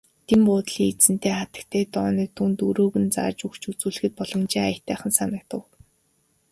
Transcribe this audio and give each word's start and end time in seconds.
Дэн 0.27 0.41
буудлын 0.47 0.87
эзэгтэй 0.97 1.33
хатагтай 1.37 1.83
Дооне 1.93 2.25
түүнд 2.37 2.59
өрөөг 2.67 2.93
нь 3.03 3.11
зааж 3.15 3.37
өгч 3.47 3.61
үзүүлэхэд 3.71 4.13
боломжийн 4.17 4.65
аятайхан 4.67 5.11
санагдав. 5.19 5.61